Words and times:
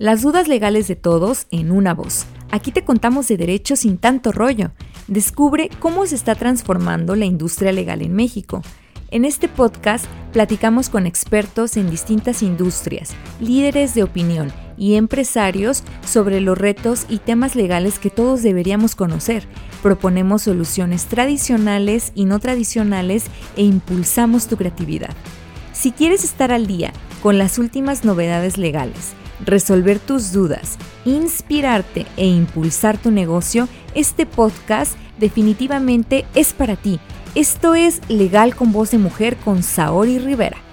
Las 0.00 0.22
dudas 0.22 0.46
legales 0.46 0.86
de 0.86 0.94
todos 0.94 1.48
en 1.50 1.72
una 1.72 1.92
voz. 1.92 2.24
Aquí 2.52 2.70
te 2.70 2.84
contamos 2.84 3.26
de 3.26 3.36
derechos 3.36 3.80
sin 3.80 3.98
tanto 3.98 4.30
rollo. 4.30 4.70
Descubre 5.08 5.70
cómo 5.80 6.06
se 6.06 6.14
está 6.14 6.36
transformando 6.36 7.16
la 7.16 7.24
industria 7.24 7.72
legal 7.72 8.00
en 8.02 8.14
México. 8.14 8.62
En 9.10 9.24
este 9.24 9.48
podcast 9.48 10.06
platicamos 10.32 10.88
con 10.88 11.04
expertos 11.04 11.76
en 11.76 11.90
distintas 11.90 12.44
industrias, 12.44 13.10
líderes 13.40 13.96
de 13.96 14.04
opinión 14.04 14.52
y 14.76 14.94
empresarios 14.94 15.82
sobre 16.06 16.40
los 16.40 16.56
retos 16.56 17.04
y 17.08 17.18
temas 17.18 17.56
legales 17.56 17.98
que 17.98 18.10
todos 18.10 18.44
deberíamos 18.44 18.94
conocer. 18.94 19.48
Proponemos 19.82 20.42
soluciones 20.42 21.06
tradicionales 21.06 22.12
y 22.14 22.24
no 22.24 22.38
tradicionales 22.38 23.24
e 23.56 23.64
impulsamos 23.64 24.46
tu 24.46 24.56
creatividad. 24.56 25.16
Si 25.72 25.90
quieres 25.90 26.22
estar 26.22 26.52
al 26.52 26.68
día 26.68 26.92
con 27.20 27.36
las 27.36 27.58
últimas 27.58 28.04
novedades 28.04 28.58
legales, 28.58 29.14
resolver 29.44 29.98
tus 29.98 30.32
dudas, 30.32 30.78
inspirarte 31.04 32.06
e 32.16 32.26
impulsar 32.26 32.98
tu 32.98 33.10
negocio, 33.10 33.68
este 33.94 34.26
podcast 34.26 34.94
definitivamente 35.18 36.24
es 36.34 36.52
para 36.52 36.76
ti. 36.76 37.00
Esto 37.34 37.74
es 37.74 38.00
Legal 38.08 38.54
con 38.54 38.72
Voz 38.72 38.90
de 38.90 38.98
Mujer 38.98 39.36
con 39.36 39.62
Saori 39.62 40.18
Rivera. 40.18 40.67